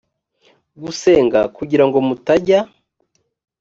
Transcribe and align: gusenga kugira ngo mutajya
gusenga 0.83 1.39
kugira 1.55 1.83
ngo 1.87 1.97
mutajya 2.07 2.59